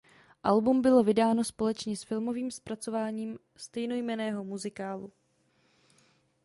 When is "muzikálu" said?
4.43-5.11